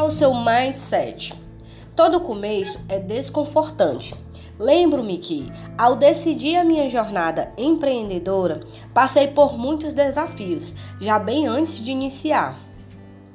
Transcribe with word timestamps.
Qual 0.00 0.08
o 0.08 0.10
seu 0.10 0.32
mindset? 0.32 1.34
Todo 1.94 2.22
começo 2.22 2.80
é 2.88 2.98
desconfortante. 2.98 4.14
Lembro-me 4.58 5.18
que, 5.18 5.52
ao 5.76 5.94
decidir 5.94 6.56
a 6.56 6.64
minha 6.64 6.88
jornada 6.88 7.52
empreendedora, 7.58 8.62
passei 8.94 9.28
por 9.28 9.58
muitos 9.58 9.92
desafios, 9.92 10.74
já 11.02 11.18
bem 11.18 11.46
antes 11.46 11.84
de 11.84 11.90
iniciar. 11.90 12.58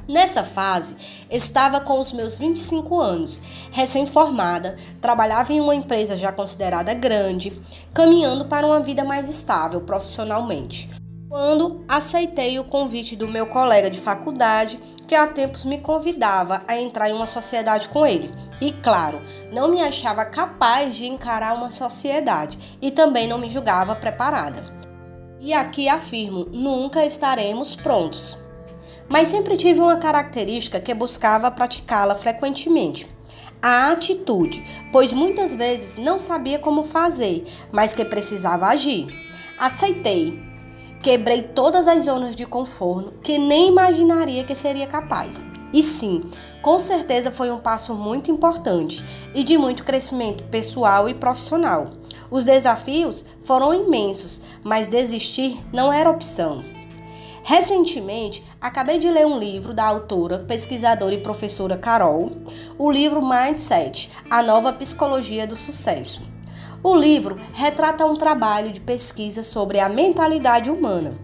Nessa 0.07 0.43
fase, 0.43 0.98
estava 1.30 1.80
com 1.82 2.00
os 2.00 2.12
meus 2.12 2.36
25 2.36 3.00
anos, 3.00 3.39
recém-formada, 3.70 4.75
trabalhava 5.00 5.54
em 5.54 5.61
uma 5.61 5.75
empresa 5.75 6.18
já 6.18 6.32
considerada 6.32 6.95
grande, 6.95 7.61
caminhando 7.93 8.45
para 8.45 8.66
uma 8.66 8.79
vida 8.79 9.04
mais 9.04 9.29
estável 9.29 9.82
profissionalmente. 9.82 10.89
Quando 11.38 11.83
aceitei 11.86 12.57
o 12.59 12.63
convite 12.63 13.13
do 13.13 13.27
meu 13.27 13.45
colega 13.45 13.89
de 13.89 13.99
faculdade, 13.99 14.80
que 15.05 15.13
há 15.13 15.27
tempos 15.27 15.66
me 15.66 15.81
convidava 15.81 16.63
a 16.66 16.80
entrar 16.80 17.09
em 17.09 17.13
uma 17.13 17.26
sociedade 17.26 17.89
com 17.89 18.07
ele. 18.07 18.34
E 18.62 18.71
claro, 18.71 19.21
não 19.52 19.67
me 19.67 19.81
achava 19.81 20.23
capaz 20.23 20.95
de 20.95 21.05
encarar 21.05 21.53
uma 21.53 21.73
sociedade 21.73 22.77
e 22.81 22.90
também 22.90 23.27
não 23.27 23.38
me 23.38 23.49
julgava 23.49 23.93
preparada. 23.98 24.63
E 25.38 25.53
aqui 25.53 25.90
afirmo: 25.90 26.45
nunca 26.45 27.05
estaremos 27.05 27.76
prontos 27.76 28.40
mas 29.09 29.27
sempre 29.27 29.57
tive 29.57 29.81
uma 29.81 29.98
característica 29.98 30.79
que 30.79 30.93
buscava 30.93 31.52
praticá-la 31.52 32.15
frequentemente. 32.15 33.05
A 33.62 33.91
atitude, 33.91 34.63
pois 34.90 35.12
muitas 35.12 35.54
vezes 35.54 35.98
não 35.98 36.17
sabia 36.17 36.57
como 36.57 36.84
fazer, 36.84 37.45
mas 37.73 37.93
que 37.93 38.05
precisava 38.05 38.67
agir. 38.67 39.07
Aceitei. 39.59 40.45
Quebrei 41.05 41.44
todas 41.44 41.88
as 41.88 42.05
zonas 42.05 42.36
de 42.36 42.48
conforto 42.48 43.13
que 43.22 43.38
nem 43.38 43.68
imaginaria 43.68 44.44
que 44.44 44.55
seria 44.55 44.88
capaz. 44.88 45.40
E 45.71 45.84
sim, 45.84 46.32
com 46.63 46.79
certeza 46.79 47.29
foi 47.29 47.52
um 47.52 47.60
passo 47.60 47.93
muito 47.93 48.32
importante 48.32 49.05
e 49.32 49.44
de 49.44 49.55
muito 49.55 49.84
crescimento 49.84 50.44
pessoal 50.46 51.07
e 51.07 51.13
profissional. 51.13 51.91
Os 52.32 52.44
desafios 52.44 53.24
foram 53.44 53.71
imensos, 53.71 54.41
mas 54.63 54.88
desistir 54.88 55.63
não 55.71 55.94
era 55.94 56.10
opção. 56.10 56.66
Recentemente, 57.44 58.44
acabei 58.60 58.98
de 58.98 59.07
ler 59.07 59.27
um 59.27 59.38
livro 59.38 59.76
da 59.76 59.84
autora, 59.84 60.40
pesquisadora 60.40 61.13
e 61.13 61.22
professora 61.22 61.77
Carol, 61.77 62.32
o 62.79 62.90
livro 62.90 63.22
Mindset 63.22 64.09
A 64.28 64.41
Nova 64.41 64.74
Psicologia 64.74 65.46
do 65.46 65.56
Sucesso. 65.56 66.34
O 66.88 66.96
livro 66.96 67.40
retrata 67.52 68.06
um 68.06 68.14
trabalho 68.14 68.72
de 68.72 68.80
pesquisa 68.80 69.41
sobre 69.41 69.80
a 69.80 69.90
mentalidade 69.90 70.69
humana, 70.69 71.16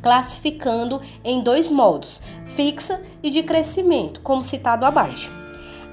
classificando 0.00 1.02
em 1.24 1.42
dois 1.42 1.68
modos, 1.68 2.22
fixa 2.46 3.02
e 3.20 3.28
de 3.28 3.42
crescimento, 3.42 4.20
como 4.20 4.44
citado 4.44 4.86
abaixo. 4.86 5.32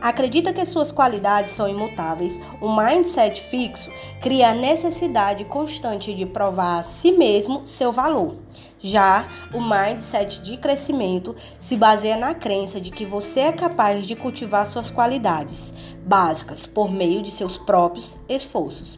Acredita 0.02 0.52
que 0.52 0.66
suas 0.66 0.92
qualidades 0.92 1.54
são 1.54 1.70
imutáveis, 1.70 2.42
o 2.60 2.76
mindset 2.76 3.40
fixo 3.40 3.92
cria 4.20 4.50
a 4.50 4.54
necessidade 4.54 5.46
constante 5.46 6.12
de 6.16 6.26
provar 6.26 6.80
a 6.80 6.84
si 6.84 7.12
mesmo 7.12 7.68
seu 7.68 7.92
valor. 7.92 8.38
Já 8.80 9.28
o 9.54 9.62
mindset 9.62 10.42
de 10.42 10.58
crescimento 10.58 11.36
se 11.60 11.78
baseia 11.78 12.18
na 12.18 12.34
crença 12.34 12.82
de 12.82 12.90
que 12.90 13.06
você 13.06 13.42
é 13.42 13.52
capaz 13.52 14.08
de 14.08 14.16
cultivar 14.16 14.66
suas 14.66 14.90
qualidades 14.90 15.72
básicas 16.04 16.66
por 16.66 16.92
meio 16.92 17.22
de 17.22 17.30
seus 17.30 17.56
próprios 17.56 18.18
esforços. 18.28 18.98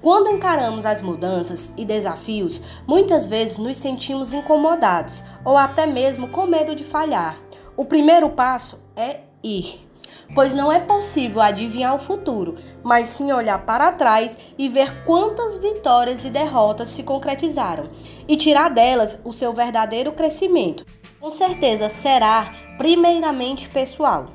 Quando 0.00 0.30
encaramos 0.30 0.86
as 0.86 1.02
mudanças 1.02 1.72
e 1.76 1.84
desafios, 1.84 2.62
muitas 2.86 3.26
vezes 3.26 3.58
nos 3.58 3.76
sentimos 3.76 4.32
incomodados 4.32 5.24
ou 5.44 5.56
até 5.56 5.84
mesmo 5.84 6.28
com 6.28 6.46
medo 6.46 6.76
de 6.76 6.84
falhar. 6.84 7.36
O 7.76 7.84
primeiro 7.84 8.30
passo 8.30 8.80
é 8.94 9.22
ir 9.42 9.91
pois 10.34 10.54
não 10.54 10.72
é 10.72 10.78
possível 10.78 11.40
adivinhar 11.42 11.94
o 11.94 11.98
futuro, 11.98 12.56
mas 12.82 13.08
sim 13.08 13.32
olhar 13.32 13.64
para 13.64 13.92
trás 13.92 14.36
e 14.56 14.68
ver 14.68 15.04
quantas 15.04 15.56
vitórias 15.56 16.24
e 16.24 16.30
derrotas 16.30 16.88
se 16.88 17.02
concretizaram 17.02 17.90
e 18.26 18.36
tirar 18.36 18.68
delas 18.68 19.18
o 19.24 19.32
seu 19.32 19.52
verdadeiro 19.52 20.12
crescimento. 20.12 20.84
Com 21.20 21.30
certeza 21.30 21.88
será 21.88 22.50
primeiramente 22.78 23.68
pessoal. 23.68 24.32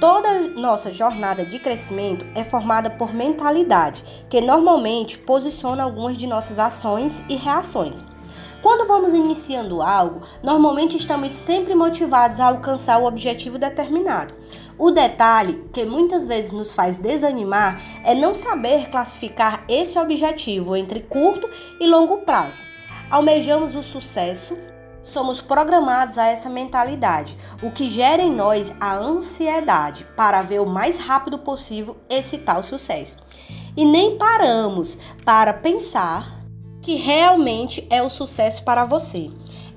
Toda 0.00 0.40
nossa 0.50 0.90
jornada 0.90 1.44
de 1.44 1.58
crescimento 1.58 2.26
é 2.34 2.44
formada 2.44 2.90
por 2.90 3.14
mentalidade, 3.14 4.04
que 4.28 4.42
normalmente 4.42 5.18
posiciona 5.18 5.82
algumas 5.82 6.18
de 6.18 6.26
nossas 6.26 6.58
ações 6.58 7.24
e 7.30 7.36
reações. 7.36 8.04
Quando 8.62 8.86
vamos 8.86 9.14
iniciando 9.14 9.80
algo, 9.80 10.22
normalmente 10.42 10.96
estamos 10.96 11.32
sempre 11.32 11.74
motivados 11.74 12.40
a 12.40 12.46
alcançar 12.46 12.98
o 12.98 13.06
objetivo 13.06 13.58
determinado. 13.58 14.34
O 14.78 14.90
detalhe 14.90 15.64
que 15.72 15.84
muitas 15.84 16.26
vezes 16.26 16.52
nos 16.52 16.74
faz 16.74 16.98
desanimar 16.98 17.80
é 18.04 18.14
não 18.14 18.34
saber 18.34 18.90
classificar 18.90 19.64
esse 19.68 19.98
objetivo 19.98 20.76
entre 20.76 21.00
curto 21.00 21.48
e 21.80 21.86
longo 21.86 22.18
prazo. 22.18 22.60
Almejamos 23.10 23.74
o 23.74 23.82
sucesso, 23.82 24.58
somos 25.02 25.40
programados 25.40 26.18
a 26.18 26.26
essa 26.26 26.50
mentalidade, 26.50 27.38
o 27.62 27.70
que 27.70 27.88
gera 27.88 28.20
em 28.20 28.34
nós 28.34 28.74
a 28.78 28.94
ansiedade 28.96 30.06
para 30.16 30.42
ver 30.42 30.60
o 30.60 30.66
mais 30.66 30.98
rápido 30.98 31.38
possível 31.38 31.96
esse 32.10 32.38
tal 32.38 32.62
sucesso. 32.62 33.24
E 33.76 33.84
nem 33.84 34.18
paramos 34.18 34.98
para 35.24 35.54
pensar 35.54 36.44
que 36.82 36.96
realmente 36.96 37.86
é 37.88 38.02
o 38.02 38.10
sucesso 38.10 38.62
para 38.62 38.84
você. 38.84 39.30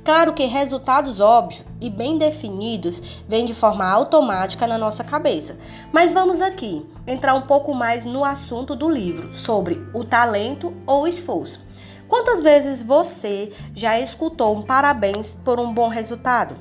Claro 0.10 0.34
que 0.34 0.48
resultados 0.48 1.20
óbvios 1.20 1.64
e 1.80 1.88
bem 1.88 2.18
definidos 2.18 3.00
vêm 3.28 3.46
de 3.46 3.54
forma 3.54 3.86
automática 3.86 4.66
na 4.66 4.76
nossa 4.76 5.04
cabeça, 5.04 5.60
mas 5.94 6.12
vamos 6.12 6.42
aqui 6.42 6.84
entrar 7.06 7.36
um 7.36 7.44
pouco 7.44 7.76
mais 7.76 8.06
no 8.06 8.26
assunto 8.26 8.76
do 8.76 8.90
livro 8.90 9.32
sobre 9.36 9.80
o 9.94 10.04
talento 10.04 10.74
ou 10.88 11.08
esforço. 11.08 11.64
Quantas 12.08 12.42
vezes 12.42 12.82
você 12.82 13.54
já 13.76 14.00
escutou 14.00 14.58
um 14.58 14.64
parabéns 14.64 15.36
por 15.36 15.60
um 15.60 15.72
bom 15.72 15.90
resultado? 15.90 16.56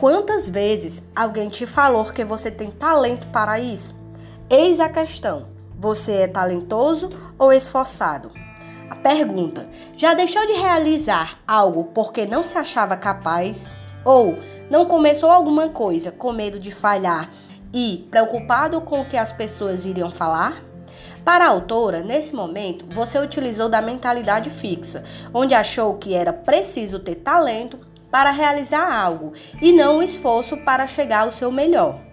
Quantas 0.00 0.48
vezes 0.48 1.02
alguém 1.14 1.50
te 1.50 1.66
falou 1.66 2.06
que 2.06 2.24
você 2.24 2.50
tem 2.50 2.70
talento 2.70 3.26
para 3.26 3.60
isso? 3.60 3.94
Eis 4.48 4.80
a 4.80 4.88
questão: 4.88 5.48
você 5.78 6.22
é 6.22 6.28
talentoso 6.28 7.10
ou 7.38 7.52
esforçado? 7.52 8.45
A 8.88 8.94
pergunta: 8.94 9.68
já 9.96 10.14
deixou 10.14 10.46
de 10.46 10.54
realizar 10.54 11.40
algo 11.46 11.84
porque 11.94 12.26
não 12.26 12.42
se 12.42 12.56
achava 12.56 12.96
capaz? 12.96 13.68
Ou 14.04 14.38
não 14.70 14.86
começou 14.86 15.30
alguma 15.30 15.68
coisa 15.68 16.12
com 16.12 16.32
medo 16.32 16.60
de 16.60 16.70
falhar 16.70 17.30
e 17.72 18.06
preocupado 18.10 18.80
com 18.80 19.00
o 19.00 19.08
que 19.08 19.16
as 19.16 19.32
pessoas 19.32 19.84
iriam 19.84 20.10
falar? 20.10 20.62
Para 21.24 21.44
a 21.44 21.48
autora, 21.48 22.00
nesse 22.00 22.32
momento, 22.32 22.86
você 22.94 23.18
utilizou 23.18 23.68
da 23.68 23.82
mentalidade 23.82 24.48
fixa, 24.48 25.02
onde 25.34 25.54
achou 25.54 25.94
que 25.94 26.14
era 26.14 26.32
preciso 26.32 27.00
ter 27.00 27.16
talento 27.16 27.80
para 28.10 28.30
realizar 28.30 28.96
algo 28.96 29.32
e 29.60 29.72
não 29.72 29.98
o 29.98 30.02
esforço 30.02 30.56
para 30.58 30.86
chegar 30.86 31.22
ao 31.24 31.32
seu 31.32 31.50
melhor. 31.50 32.05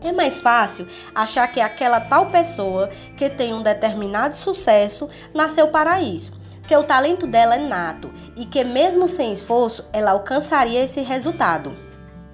É 0.00 0.12
mais 0.12 0.38
fácil 0.38 0.86
achar 1.12 1.48
que 1.48 1.60
aquela 1.60 2.00
tal 2.00 2.26
pessoa 2.26 2.88
que 3.16 3.28
tem 3.28 3.52
um 3.52 3.62
determinado 3.62 4.36
sucesso 4.36 5.08
nasceu 5.34 5.68
para 5.68 6.00
isso, 6.00 6.38
que 6.68 6.76
o 6.76 6.84
talento 6.84 7.26
dela 7.26 7.56
é 7.56 7.58
nato 7.58 8.10
e 8.36 8.44
que, 8.44 8.62
mesmo 8.62 9.08
sem 9.08 9.32
esforço, 9.32 9.84
ela 9.92 10.12
alcançaria 10.12 10.84
esse 10.84 11.00
resultado. 11.00 11.76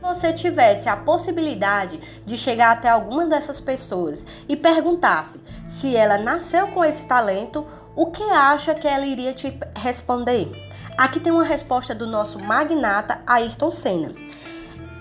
Se 0.03 0.09
você 0.09 0.33
tivesse 0.35 0.91
a 0.91 0.97
possibilidade 0.97 1.99
de 2.27 2.37
chegar 2.37 2.73
até 2.73 2.91
alguma 2.91 3.25
dessas 3.25 3.59
pessoas 3.59 4.27
e 4.47 4.55
perguntasse 4.55 5.41
se 5.67 5.97
ela 5.97 6.19
nasceu 6.19 6.69
com 6.69 6.85
esse 6.85 7.07
talento, 7.07 7.67
o 7.97 8.11
que 8.11 8.23
acha 8.25 8.75
que 8.75 8.87
ela 8.87 9.07
iria 9.07 9.33
te 9.33 9.59
responder? 9.77 10.51
Aqui 10.99 11.19
tem 11.19 11.33
uma 11.33 11.43
resposta 11.43 11.95
do 11.95 12.07
nosso 12.07 12.39
magnata 12.39 13.23
Ayrton 13.27 13.71
Senna. 13.71 14.15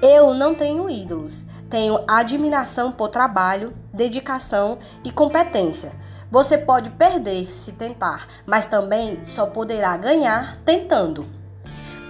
Eu 0.02 0.34
não 0.34 0.56
tenho 0.56 0.90
ídolos, 0.90 1.46
tenho 1.74 2.04
admiração 2.08 2.92
por 2.92 3.08
trabalho, 3.08 3.74
dedicação 3.92 4.78
e 5.04 5.10
competência. 5.10 5.92
Você 6.30 6.56
pode 6.56 6.92
perder 6.92 7.52
se 7.52 7.72
tentar, 7.72 8.28
mas 8.46 8.68
também 8.68 9.26
só 9.26 9.48
poderá 9.48 9.98
ganhar 9.98 10.58
tentando. 10.58 11.26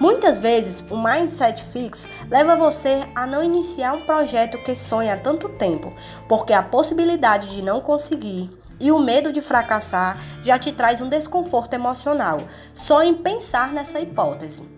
Muitas 0.01 0.37
vezes, 0.37 0.85
o 0.91 1.01
mindset 1.01 1.63
fixo 1.63 2.09
leva 2.29 2.57
você 2.57 3.07
a 3.15 3.25
não 3.25 3.41
iniciar 3.41 3.93
um 3.93 4.01
projeto 4.01 4.61
que 4.65 4.75
sonha 4.75 5.13
há 5.13 5.17
tanto 5.17 5.47
tempo, 5.47 5.93
porque 6.27 6.51
a 6.51 6.61
possibilidade 6.61 7.55
de 7.55 7.61
não 7.61 7.79
conseguir 7.79 8.51
e 8.81 8.91
o 8.91 8.99
medo 8.99 9.31
de 9.31 9.39
fracassar 9.39 10.21
já 10.43 10.59
te 10.59 10.73
traz 10.73 10.99
um 10.99 11.07
desconforto 11.07 11.73
emocional 11.73 12.39
só 12.73 13.01
em 13.01 13.13
pensar 13.13 13.71
nessa 13.71 14.01
hipótese. 14.01 14.72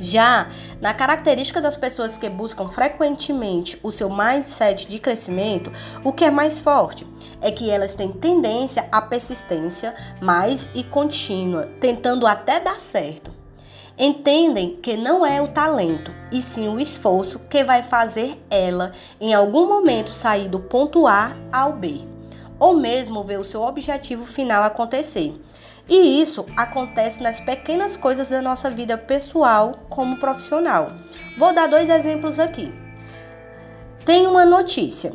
Já 0.00 0.48
na 0.80 0.94
característica 0.94 1.60
das 1.60 1.76
pessoas 1.76 2.16
que 2.16 2.28
buscam 2.30 2.68
frequentemente 2.68 3.78
o 3.82 3.92
seu 3.92 4.08
mindset 4.08 4.86
de 4.88 4.98
crescimento, 4.98 5.70
o 6.02 6.10
que 6.10 6.24
é 6.24 6.30
mais 6.30 6.58
forte 6.58 7.06
é 7.38 7.50
que 7.52 7.68
elas 7.68 7.94
têm 7.94 8.10
tendência 8.10 8.88
à 8.90 9.02
persistência 9.02 9.94
mais 10.18 10.70
e 10.74 10.82
contínua, 10.82 11.68
tentando 11.80 12.26
até 12.26 12.58
dar 12.58 12.80
certo. 12.80 13.30
entendem 13.98 14.76
que 14.76 14.96
não 14.96 15.26
é 15.26 15.42
o 15.42 15.48
talento, 15.48 16.10
e 16.32 16.40
sim 16.40 16.68
o 16.68 16.80
esforço 16.80 17.38
que 17.38 17.62
vai 17.62 17.82
fazer 17.82 18.42
ela 18.48 18.92
em 19.20 19.34
algum 19.34 19.68
momento 19.68 20.10
sair 20.10 20.48
do 20.48 20.58
ponto 20.58 21.06
A 21.06 21.36
ao 21.52 21.74
B, 21.74 22.06
ou 22.58 22.74
mesmo 22.74 23.22
ver 23.22 23.38
o 23.38 23.44
seu 23.44 23.60
objetivo 23.60 24.24
final 24.24 24.62
acontecer. 24.62 25.38
E 25.88 26.20
isso 26.20 26.46
acontece 26.56 27.22
nas 27.22 27.40
pequenas 27.40 27.96
coisas 27.96 28.28
da 28.28 28.40
nossa 28.40 28.70
vida 28.70 28.96
pessoal 28.96 29.72
como 29.88 30.18
profissional. 30.18 30.92
Vou 31.38 31.52
dar 31.52 31.66
dois 31.66 31.88
exemplos 31.88 32.38
aqui. 32.38 32.72
Tem 34.04 34.26
uma 34.26 34.44
notícia. 34.44 35.12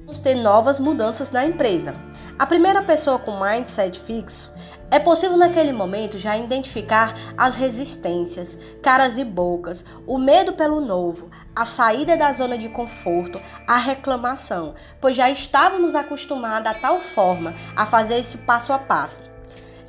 Vamos 0.00 0.20
ter 0.20 0.34
novas 0.34 0.78
mudanças 0.80 1.32
na 1.32 1.44
empresa. 1.44 1.94
A 2.38 2.46
primeira 2.46 2.82
pessoa 2.82 3.18
com 3.18 3.40
mindset 3.40 3.98
fixo 3.98 4.52
é 4.90 4.98
possível 4.98 5.36
naquele 5.36 5.72
momento 5.72 6.18
já 6.18 6.36
identificar 6.36 7.14
as 7.36 7.56
resistências, 7.56 8.58
caras 8.82 9.18
e 9.18 9.24
bocas, 9.24 9.84
o 10.06 10.16
medo 10.16 10.54
pelo 10.54 10.80
novo, 10.80 11.28
a 11.54 11.64
saída 11.64 12.16
da 12.16 12.32
zona 12.32 12.56
de 12.56 12.68
conforto, 12.68 13.40
a 13.66 13.76
reclamação, 13.76 14.74
pois 15.00 15.14
já 15.14 15.28
estávamos 15.28 15.94
acostumados 15.94 16.70
a 16.70 16.74
tal 16.74 17.00
forma 17.00 17.54
a 17.76 17.84
fazer 17.84 18.18
esse 18.18 18.38
passo 18.38 18.72
a 18.72 18.78
passo. 18.78 19.20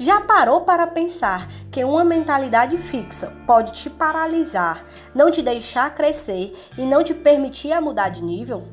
Já 0.02 0.22
parou 0.22 0.62
para 0.62 0.88
pensar 0.88 1.52
que 1.70 1.84
uma 1.84 2.06
mentalidade 2.06 2.78
fixa 2.78 3.36
pode 3.46 3.74
te 3.74 3.90
paralisar, 3.90 4.86
não 5.14 5.30
te 5.30 5.42
deixar 5.42 5.94
crescer 5.94 6.58
e 6.78 6.86
não 6.86 7.04
te 7.04 7.14
permitir 7.14 7.74
a 7.74 7.82
mudar 7.82 8.08
de 8.08 8.24
nível? 8.24 8.64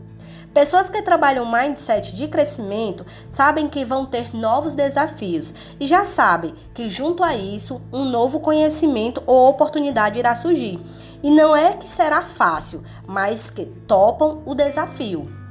Pessoas 0.55 0.89
que 0.89 1.03
trabalham 1.03 1.51
mindset 1.51 2.15
de 2.15 2.29
crescimento 2.29 3.05
sabem 3.29 3.69
que 3.69 3.85
vão 3.85 4.07
ter 4.07 4.37
novos 4.37 4.77
desafios 4.77 5.53
e 5.81 5.87
já 5.89 6.05
sabem 6.05 6.55
que 6.73 6.89
junto 6.89 7.25
a 7.25 7.35
isso 7.35 7.83
um 7.93 8.05
novo 8.05 8.39
conhecimento 8.39 9.21
ou 9.27 9.49
oportunidade 9.49 10.21
irá 10.21 10.33
surgir. 10.37 10.79
E 11.25 11.31
não 11.33 11.57
é 11.57 11.73
que 11.73 11.89
será 11.89 12.23
fácil, 12.23 12.85
mas 13.05 13.51
que 13.51 13.67
topam 13.67 14.43
o 14.47 14.55
desafio 14.55 15.46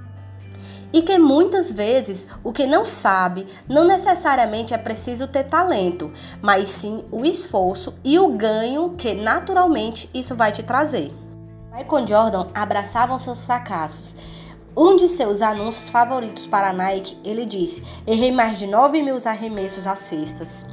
e 0.96 1.02
que 1.02 1.20
muitas 1.20 1.74
vezes 1.74 2.30
o 2.42 2.54
que 2.54 2.66
não 2.66 2.86
sabe 2.86 3.46
não 3.68 3.84
necessariamente 3.84 4.74
é 4.74 4.78
preciso 4.78 5.28
ter 5.28 5.44
talento, 5.44 6.10
mas 6.42 6.70
sim 6.70 7.04
o 7.12 7.26
esforço 7.26 7.94
e 8.02 8.18
o 8.18 8.30
ganho 8.30 8.92
que 8.92 9.14
naturalmente 9.14 10.10
isso 10.14 10.36
vai 10.36 10.54
te 10.54 10.64
trazer. 10.64 11.14
Michael 11.74 12.08
Jordan 12.08 12.48
abraçava 12.54 13.20
seus 13.20 13.44
fracassos. 13.44 14.16
Um 14.78 14.96
de 14.96 15.10
seus 15.10 15.42
anúncios 15.42 15.90
favoritos 15.90 16.48
para 16.48 16.70
a 16.70 16.74
Nike, 16.74 17.18
ele 17.26 17.46
disse: 17.46 17.86
Errei 18.08 18.32
mais 18.32 18.58
de 18.58 18.66
9 18.66 19.02
mil 19.02 19.18
arremessos 19.26 19.86
a 19.86 19.98
cestas. 19.98 20.66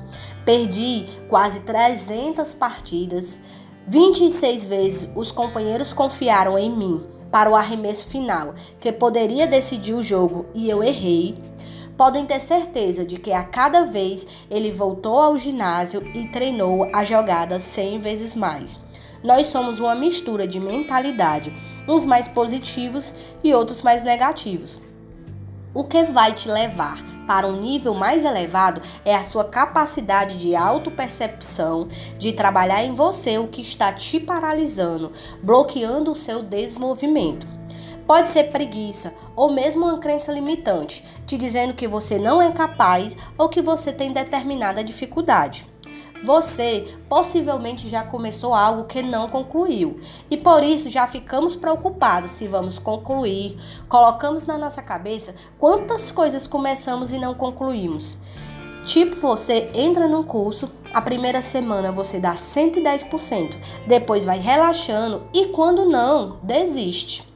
Perdi 0.45 1.07
quase 1.29 1.61
300 1.61 2.55
partidas. 2.55 3.41
26 3.89 4.67
vezes 4.67 5.11
os 5.17 5.33
companheiros 5.33 5.93
confiaram 5.93 6.57
em 6.57 6.71
mim 6.71 7.13
para 7.33 7.51
o 7.51 7.57
arremesso 7.57 8.07
final, 8.07 8.55
que 8.79 8.93
poderia 8.93 9.47
decidir 9.47 9.95
o 9.95 10.03
jogo 10.03 10.45
e 10.55 10.69
eu 10.69 10.85
errei, 10.85 11.35
podem 11.97 12.27
ter 12.27 12.41
certeza 12.41 13.07
de 13.07 13.17
que 13.17 13.33
a 13.33 13.43
cada 13.43 13.87
vez 13.87 14.27
ele 14.51 14.71
voltou 14.71 15.19
ao 15.19 15.39
ginásio 15.39 16.07
e 16.15 16.29
treinou 16.29 16.89
a 16.95 17.05
jogada 17.05 17.59
100 17.59 18.01
vezes 18.01 18.35
mais. 18.35 18.79
Nós 19.25 19.47
somos 19.47 19.81
uma 19.81 19.95
mistura 19.95 20.47
de 20.47 20.61
mentalidade, 20.61 21.55
uns 21.89 22.05
mais 22.05 22.29
positivos 22.29 23.15
e 23.43 23.55
outros 23.55 23.81
mais 23.81 24.05
negativos. 24.05 24.79
O 25.75 25.85
que 25.85 26.05
vai 26.05 26.35
te 26.35 26.51
levar 26.51 27.03
para 27.27 27.47
um 27.47 27.59
nível 27.59 27.95
mais 27.95 28.27
elevado 28.27 28.83
é 29.07 29.15
a 29.15 29.25
sua 29.25 29.45
capacidade 29.45 30.37
de 30.39 30.55
autopercepção, 30.55 31.89
de 32.19 32.35
trabalhar 32.35 32.85
em 32.85 32.95
você 32.95 33.39
o 33.39 33.49
que 33.49 33.63
está 33.63 33.91
te 33.91 34.21
paralisando, 34.21 35.13
bloqueando 35.43 36.13
o 36.13 36.17
seu 36.17 36.43
desenvolvimento. 36.43 37.47
Pode 38.07 38.29
ser 38.29 38.51
preguiça 38.51 39.15
ou 39.35 39.51
mesmo 39.51 39.87
uma 39.87 39.99
crença 39.99 40.31
limitante, 40.31 41.03
te 41.27 41.39
dizendo 41.39 41.73
que 41.73 41.89
você 41.89 42.19
não 42.19 42.43
é 42.43 42.53
capaz 42.53 43.17
ou 43.39 43.49
que 43.49 43.63
você 43.63 43.91
tem 43.91 44.13
determinada 44.13 44.85
dificuldade. 44.85 45.72
Você 46.25 46.97
possivelmente 47.09 47.89
já 47.89 48.05
começou 48.05 48.55
algo 48.55 48.85
que 48.85 49.03
não 49.03 49.29
concluiu 49.29 50.01
e 50.31 50.37
por 50.37 50.63
isso 50.63 50.89
já 50.89 51.07
ficamos 51.07 51.57
preocupados 51.57 52.31
se 52.31 52.47
vamos 52.47 52.79
concluir. 52.79 53.59
Colocamos 53.89 54.47
na 54.47 54.57
nossa 54.57 54.81
cabeça 54.81 55.35
quantas 55.59 56.13
coisas 56.13 56.47
começamos 56.47 57.11
e 57.11 57.19
não 57.19 57.35
concluímos. 57.35 58.17
Tipo, 58.85 59.17
você 59.17 59.71
entra 59.75 60.09
num 60.09 60.23
curso, 60.23 60.69
a 60.93 61.01
primeira 61.01 61.41
semana 61.41 61.93
você 61.93 62.19
dá 62.19 62.35
110%, 62.35 63.57
depois 63.87 64.25
vai 64.25 64.39
relaxando 64.39 65.23
e 65.33 65.47
quando 65.47 65.85
não, 65.85 66.39
desiste. 66.43 67.32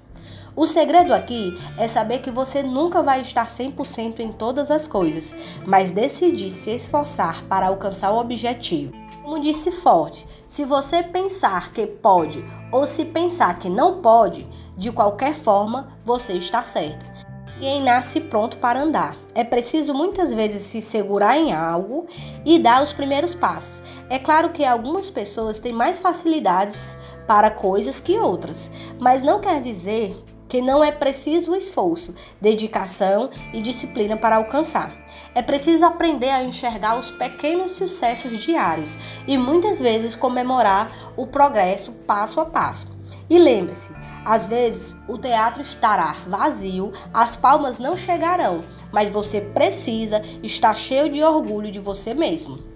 O 0.56 0.66
segredo 0.66 1.12
aqui 1.12 1.54
é 1.76 1.86
saber 1.86 2.20
que 2.20 2.30
você 2.30 2.62
nunca 2.62 3.02
vai 3.02 3.20
estar 3.20 3.46
100% 3.46 4.20
em 4.20 4.32
todas 4.32 4.70
as 4.70 4.86
coisas, 4.86 5.36
mas 5.66 5.92
decidir 5.92 6.50
se 6.50 6.70
esforçar 6.70 7.44
para 7.44 7.66
alcançar 7.66 8.10
o 8.10 8.18
objetivo. 8.18 8.94
Como 9.22 9.38
disse 9.38 9.70
Forte, 9.70 10.26
se 10.46 10.64
você 10.64 11.02
pensar 11.02 11.74
que 11.74 11.86
pode 11.86 12.42
ou 12.72 12.86
se 12.86 13.04
pensar 13.04 13.58
que 13.58 13.68
não 13.68 14.00
pode, 14.00 14.48
de 14.78 14.90
qualquer 14.90 15.34
forma 15.34 15.88
você 16.02 16.32
está 16.32 16.62
certo. 16.62 17.04
Ninguém 17.56 17.82
nasce 17.82 18.20
pronto 18.20 18.56
para 18.56 18.80
andar. 18.80 19.14
É 19.34 19.44
preciso 19.44 19.92
muitas 19.92 20.32
vezes 20.32 20.62
se 20.62 20.80
segurar 20.80 21.36
em 21.36 21.52
algo 21.52 22.06
e 22.46 22.58
dar 22.58 22.82
os 22.82 22.94
primeiros 22.94 23.34
passos. 23.34 23.82
É 24.08 24.18
claro 24.18 24.50
que 24.50 24.64
algumas 24.64 25.10
pessoas 25.10 25.58
têm 25.58 25.72
mais 25.72 25.98
facilidades 25.98 26.96
para 27.26 27.50
coisas 27.50 28.00
que 28.00 28.18
outras, 28.18 28.70
mas 28.98 29.22
não 29.22 29.40
quer 29.40 29.60
dizer 29.60 30.16
que 30.48 30.60
não 30.60 30.82
é 30.82 30.92
preciso 30.92 31.54
esforço, 31.54 32.14
dedicação 32.40 33.30
e 33.52 33.60
disciplina 33.60 34.16
para 34.16 34.36
alcançar. 34.36 34.96
É 35.34 35.42
preciso 35.42 35.84
aprender 35.84 36.30
a 36.30 36.44
enxergar 36.44 36.98
os 36.98 37.10
pequenos 37.10 37.72
sucessos 37.72 38.38
diários 38.42 38.98
e 39.26 39.36
muitas 39.36 39.78
vezes 39.78 40.16
comemorar 40.16 41.12
o 41.16 41.26
progresso 41.26 41.92
passo 42.06 42.40
a 42.40 42.46
passo. 42.46 42.86
E 43.28 43.38
lembre-se, 43.38 43.92
às 44.24 44.46
vezes 44.46 44.96
o 45.08 45.18
teatro 45.18 45.62
estará 45.62 46.16
vazio, 46.26 46.92
as 47.12 47.34
palmas 47.34 47.78
não 47.78 47.96
chegarão, 47.96 48.62
mas 48.92 49.10
você 49.10 49.40
precisa 49.40 50.22
estar 50.42 50.74
cheio 50.74 51.10
de 51.10 51.22
orgulho 51.22 51.70
de 51.70 51.80
você 51.80 52.14
mesmo. 52.14 52.75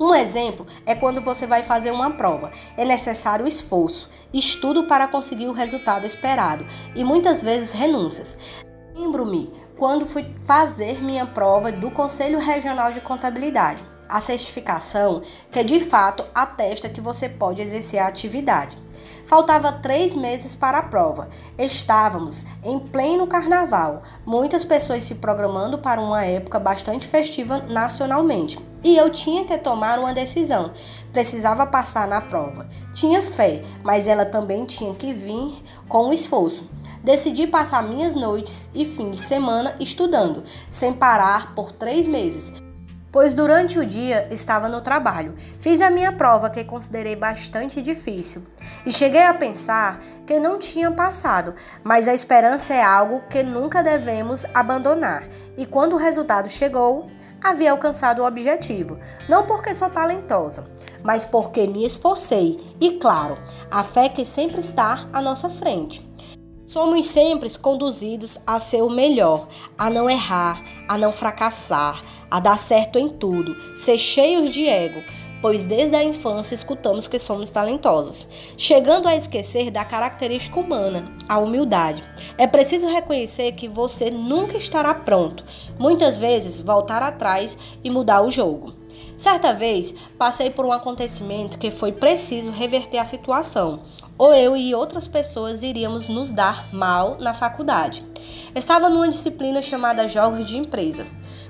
Um 0.00 0.14
exemplo 0.14 0.64
é 0.86 0.94
quando 0.94 1.20
você 1.20 1.44
vai 1.44 1.64
fazer 1.64 1.90
uma 1.90 2.10
prova. 2.10 2.52
É 2.76 2.84
necessário 2.84 3.48
esforço, 3.48 4.08
estudo 4.32 4.84
para 4.84 5.08
conseguir 5.08 5.48
o 5.48 5.52
resultado 5.52 6.06
esperado 6.06 6.64
e 6.94 7.02
muitas 7.02 7.42
vezes 7.42 7.72
renúncias. 7.72 8.38
Lembro-me 8.94 9.52
quando 9.76 10.06
fui 10.06 10.24
fazer 10.44 11.02
minha 11.02 11.26
prova 11.26 11.72
do 11.72 11.90
Conselho 11.90 12.38
Regional 12.38 12.92
de 12.92 13.00
Contabilidade, 13.00 13.82
a 14.08 14.20
certificação 14.20 15.22
que 15.50 15.64
de 15.64 15.80
fato 15.80 16.24
atesta 16.32 16.88
que 16.88 17.00
você 17.00 17.28
pode 17.28 17.60
exercer 17.60 17.98
a 17.98 18.06
atividade. 18.06 18.78
Faltava 19.26 19.72
três 19.72 20.14
meses 20.14 20.54
para 20.54 20.78
a 20.78 20.82
prova. 20.82 21.28
Estávamos 21.58 22.44
em 22.64 22.78
pleno 22.78 23.26
carnaval, 23.26 24.02
muitas 24.24 24.64
pessoas 24.64 25.02
se 25.04 25.16
programando 25.16 25.78
para 25.78 26.00
uma 26.00 26.24
época 26.24 26.60
bastante 26.60 27.06
festiva 27.06 27.58
nacionalmente. 27.68 28.67
E 28.82 28.96
eu 28.96 29.10
tinha 29.10 29.44
que 29.44 29.58
tomar 29.58 29.98
uma 29.98 30.14
decisão. 30.14 30.72
Precisava 31.12 31.66
passar 31.66 32.06
na 32.06 32.20
prova. 32.20 32.68
Tinha 32.92 33.22
fé, 33.22 33.62
mas 33.82 34.06
ela 34.06 34.24
também 34.24 34.64
tinha 34.64 34.94
que 34.94 35.12
vir 35.12 35.62
com 35.88 36.12
esforço. 36.12 36.68
Decidi 37.02 37.46
passar 37.46 37.82
minhas 37.82 38.14
noites 38.14 38.70
e 38.74 38.84
fins 38.84 39.18
de 39.18 39.22
semana 39.22 39.74
estudando, 39.80 40.44
sem 40.70 40.92
parar 40.92 41.54
por 41.54 41.72
três 41.72 42.06
meses 42.06 42.52
pois 43.10 43.34
durante 43.34 43.78
o 43.78 43.86
dia 43.86 44.28
estava 44.30 44.68
no 44.68 44.80
trabalho. 44.80 45.34
Fiz 45.58 45.80
a 45.80 45.90
minha 45.90 46.12
prova 46.12 46.50
que 46.50 46.64
considerei 46.64 47.16
bastante 47.16 47.80
difícil 47.80 48.42
e 48.84 48.92
cheguei 48.92 49.22
a 49.22 49.34
pensar 49.34 50.00
que 50.26 50.38
não 50.38 50.58
tinha 50.58 50.90
passado, 50.90 51.54
mas 51.82 52.06
a 52.06 52.14
esperança 52.14 52.74
é 52.74 52.82
algo 52.82 53.22
que 53.28 53.42
nunca 53.42 53.82
devemos 53.82 54.44
abandonar. 54.54 55.24
E 55.56 55.66
quando 55.66 55.94
o 55.94 55.98
resultado 55.98 56.48
chegou, 56.48 57.10
havia 57.42 57.70
alcançado 57.70 58.22
o 58.22 58.26
objetivo, 58.26 58.98
não 59.28 59.46
porque 59.46 59.74
sou 59.74 59.88
talentosa, 59.88 60.70
mas 61.02 61.24
porque 61.24 61.66
me 61.66 61.84
esforcei 61.84 62.58
e, 62.80 62.92
claro, 62.92 63.38
a 63.70 63.82
fé 63.84 64.08
que 64.08 64.24
sempre 64.24 64.60
está 64.60 65.08
à 65.12 65.22
nossa 65.22 65.48
frente. 65.48 66.06
Somos 66.66 67.06
sempre 67.06 67.48
conduzidos 67.58 68.38
a 68.46 68.58
ser 68.58 68.82
o 68.82 68.90
melhor, 68.90 69.48
a 69.76 69.88
não 69.88 70.10
errar, 70.10 70.62
a 70.86 70.98
não 70.98 71.12
fracassar, 71.12 72.02
a 72.30 72.38
dar 72.40 72.58
certo 72.58 72.98
em 72.98 73.08
tudo, 73.08 73.56
ser 73.78 73.96
cheios 73.96 74.50
de 74.50 74.66
ego, 74.66 75.00
pois 75.40 75.64
desde 75.64 75.96
a 75.96 76.04
infância 76.04 76.54
escutamos 76.54 77.08
que 77.08 77.18
somos 77.18 77.50
talentosos, 77.50 78.26
chegando 78.56 79.08
a 79.08 79.16
esquecer 79.16 79.70
da 79.70 79.84
característica 79.84 80.58
humana, 80.58 81.12
a 81.28 81.38
humildade. 81.38 82.02
É 82.36 82.46
preciso 82.46 82.86
reconhecer 82.86 83.52
que 83.52 83.68
você 83.68 84.10
nunca 84.10 84.56
estará 84.56 84.94
pronto, 84.94 85.44
muitas 85.78 86.18
vezes 86.18 86.60
voltar 86.60 87.02
atrás 87.02 87.56
e 87.82 87.90
mudar 87.90 88.22
o 88.22 88.30
jogo. 88.30 88.77
Certa 89.18 89.52
vez, 89.52 89.92
passei 90.16 90.48
por 90.48 90.64
um 90.64 90.70
acontecimento 90.70 91.58
que 91.58 91.72
foi 91.72 91.90
preciso 91.90 92.52
reverter 92.52 92.98
a 92.98 93.04
situação, 93.04 93.80
ou 94.16 94.32
eu 94.32 94.56
e 94.56 94.72
outras 94.76 95.08
pessoas 95.08 95.60
iríamos 95.60 96.08
nos 96.08 96.30
dar 96.30 96.72
mal 96.72 97.18
na 97.18 97.34
faculdade. 97.34 98.06
Estava 98.54 98.88
numa 98.88 99.08
disciplina 99.08 99.60
chamada 99.60 100.06
Jogos 100.06 100.44
de 100.44 100.56
Empresa, 100.56 101.04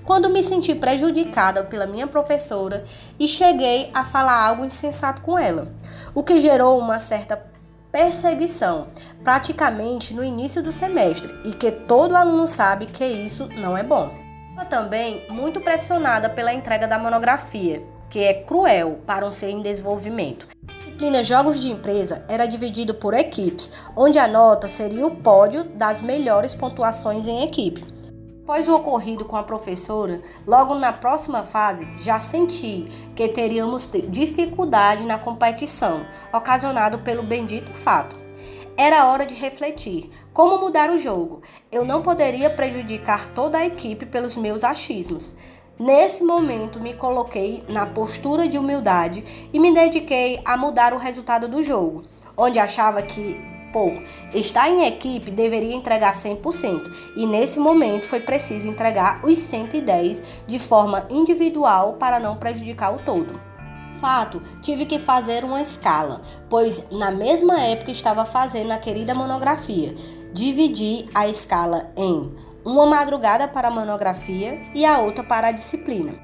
quando 0.07 0.31
me 0.31 0.43
senti 0.43 0.75
prejudicada 0.75 1.63
pela 1.63 1.87
minha 1.87 2.07
professora 2.07 2.85
e 3.21 3.29
cheguei 3.29 3.91
a 3.93 4.03
falar 4.03 4.47
algo 4.47 4.65
insensato 4.65 5.21
com 5.21 5.39
ela, 5.39 5.71
o 6.15 6.23
que 6.23 6.41
gerou 6.41 6.79
uma 6.79 6.99
certa 6.99 7.37
perseguição, 7.93 8.89
praticamente 9.23 10.15
no 10.15 10.25
início 10.25 10.63
do 10.63 10.73
semestre, 10.73 11.39
e 11.45 11.53
que 11.53 11.71
todo 11.71 12.17
aluno 12.17 12.49
sabe 12.49 12.87
que 12.87 13.05
isso 13.05 13.47
não 13.59 13.77
é 13.77 13.83
bom 13.83 14.28
também 14.65 15.27
muito 15.31 15.61
pressionada 15.61 16.29
pela 16.29 16.53
entrega 16.53 16.87
da 16.87 16.99
monografia, 16.99 17.83
que 18.11 18.21
é 18.21 18.35
cruel 18.35 19.01
para 19.07 19.27
um 19.27 19.33
ser 19.33 19.51
em 19.51 19.63
desenvolvimento. 19.63 20.47
Disciplina 20.79 21.23
Jogos 21.23 21.61
de 21.61 21.71
Empresa 21.71 22.25
era 22.29 22.47
dividido 22.47 22.95
por 22.95 23.15
equipes, 23.15 23.73
onde 23.97 24.19
a 24.19 24.27
nota 24.27 24.67
seria 24.67 25.07
o 25.07 25.17
pódio 25.17 25.65
das 25.65 26.01
melhores 26.01 26.55
pontuações 26.55 27.27
em 27.27 27.45
equipe. 27.45 27.85
Após 28.43 28.67
o 28.67 28.75
ocorrido 28.75 29.27
com 29.27 29.37
a 29.37 29.43
professora, 29.43 30.23
logo 30.47 30.75
na 30.75 30.91
próxima 30.93 31.43
fase 31.43 31.87
já 31.99 32.19
senti 32.19 32.87
que 33.15 33.29
teríamos 33.29 33.89
dificuldade 34.09 35.05
na 35.05 35.19
competição, 35.19 36.07
ocasionado 36.33 36.99
pelo 37.01 37.23
bendito 37.23 37.73
fato. 37.75 38.28
Era 38.81 39.07
hora 39.07 39.27
de 39.27 39.35
refletir 39.35 40.09
como 40.33 40.61
mudar 40.61 40.89
o 40.89 40.97
jogo. 40.97 41.43
Eu 41.71 41.85
não 41.85 42.01
poderia 42.01 42.49
prejudicar 42.49 43.27
toda 43.35 43.59
a 43.59 43.67
equipe 43.67 44.07
pelos 44.07 44.37
meus 44.37 44.63
achismos. 44.63 45.35
Nesse 45.77 46.23
momento, 46.23 46.79
me 46.79 46.95
coloquei 46.95 47.65
na 47.69 47.87
postura 47.87 48.47
de 48.47 48.57
humildade 48.57 49.49
e 49.53 49.59
me 49.59 49.75
dediquei 49.75 50.41
a 50.45 50.57
mudar 50.57 50.95
o 50.95 50.97
resultado 50.97 51.49
do 51.49 51.61
jogo, 51.61 52.05
onde 52.37 52.61
achava 52.61 53.03
que, 53.03 53.37
por 53.73 53.91
estar 54.33 54.71
em 54.71 54.87
equipe, 54.87 55.33
deveria 55.33 55.75
entregar 55.75 56.13
100%, 56.13 56.89
e 57.17 57.27
nesse 57.27 57.59
momento 57.59 58.07
foi 58.07 58.21
preciso 58.21 58.69
entregar 58.69 59.25
os 59.25 59.39
110 59.39 60.23
de 60.47 60.59
forma 60.61 61.05
individual 61.11 61.95
para 61.95 62.21
não 62.21 62.37
prejudicar 62.37 62.95
o 62.95 62.99
todo 62.99 63.49
fato, 64.01 64.43
tive 64.63 64.87
que 64.87 64.99
fazer 64.99 65.45
uma 65.45 65.61
escala, 65.61 66.23
pois 66.49 66.91
na 66.91 67.11
mesma 67.11 67.61
época 67.61 67.91
estava 67.91 68.25
fazendo 68.25 68.73
a 68.73 68.79
querida 68.79 69.15
monografia. 69.15 69.95
Dividi 70.33 71.09
a 71.15 71.29
escala 71.29 71.91
em 71.97 72.33
uma 72.65 72.87
madrugada 72.87 73.49
para 73.49 73.69
a 73.69 73.71
monografia 73.71 74.61
e 74.75 74.85
a 74.85 74.99
outra 74.99 75.25
para 75.25 75.49
a 75.49 75.53
disciplina. 75.53 76.15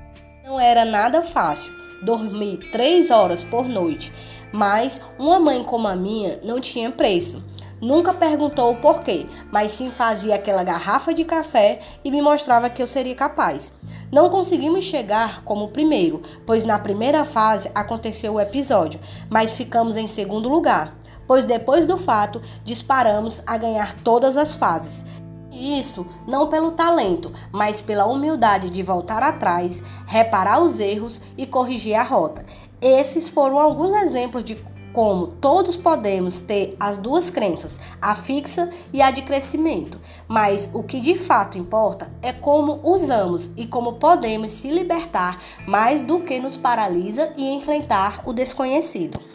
Não 0.44 0.60
era 0.60 0.84
nada 0.84 1.22
fácil 1.22 1.72
dormir 2.02 2.70
três 2.70 3.10
horas 3.10 3.42
por 3.42 3.66
noite, 3.66 4.12
mas 4.52 5.00
uma 5.18 5.40
mãe 5.40 5.64
como 5.64 5.88
a 5.88 5.96
minha 5.96 6.38
não 6.44 6.60
tinha 6.60 6.90
preço. 6.90 7.42
Nunca 7.84 8.14
perguntou 8.14 8.72
o 8.72 8.76
porquê, 8.76 9.26
mas 9.52 9.72
sim 9.72 9.90
fazia 9.90 10.36
aquela 10.36 10.64
garrafa 10.64 11.12
de 11.12 11.22
café 11.22 11.80
e 12.02 12.10
me 12.10 12.22
mostrava 12.22 12.70
que 12.70 12.82
eu 12.82 12.86
seria 12.86 13.14
capaz. 13.14 13.70
Não 14.10 14.30
conseguimos 14.30 14.84
chegar 14.84 15.44
como 15.44 15.68
primeiro, 15.68 16.22
pois 16.46 16.64
na 16.64 16.78
primeira 16.78 17.26
fase 17.26 17.70
aconteceu 17.74 18.32
o 18.32 18.40
episódio, 18.40 18.98
mas 19.28 19.54
ficamos 19.54 19.98
em 19.98 20.06
segundo 20.06 20.48
lugar, 20.48 20.96
pois 21.26 21.44
depois 21.44 21.84
do 21.84 21.98
fato 21.98 22.40
disparamos 22.64 23.42
a 23.46 23.58
ganhar 23.58 23.94
todas 24.00 24.38
as 24.38 24.54
fases. 24.54 25.04
E 25.52 25.78
isso 25.78 26.06
não 26.26 26.48
pelo 26.48 26.70
talento, 26.70 27.30
mas 27.52 27.82
pela 27.82 28.06
humildade 28.06 28.70
de 28.70 28.82
voltar 28.82 29.22
atrás, 29.22 29.82
reparar 30.06 30.62
os 30.62 30.80
erros 30.80 31.20
e 31.36 31.46
corrigir 31.46 31.96
a 31.96 32.02
rota. 32.02 32.46
Esses 32.80 33.28
foram 33.28 33.58
alguns 33.60 33.94
exemplos 34.02 34.42
de 34.42 34.54
como 34.94 35.26
todos 35.26 35.76
podemos 35.76 36.40
ter 36.40 36.76
as 36.78 36.96
duas 36.96 37.28
crenças, 37.28 37.80
a 38.00 38.14
fixa 38.14 38.70
e 38.92 39.02
a 39.02 39.10
de 39.10 39.22
crescimento, 39.22 40.00
mas 40.28 40.70
o 40.72 40.84
que 40.84 41.00
de 41.00 41.16
fato 41.16 41.58
importa 41.58 42.10
é 42.22 42.32
como 42.32 42.80
usamos 42.84 43.50
e 43.56 43.66
como 43.66 43.94
podemos 43.94 44.52
se 44.52 44.70
libertar 44.70 45.42
mais 45.66 46.02
do 46.02 46.20
que 46.20 46.38
nos 46.38 46.56
paralisa 46.56 47.34
e 47.36 47.52
enfrentar 47.52 48.22
o 48.24 48.32
desconhecido. 48.32 49.33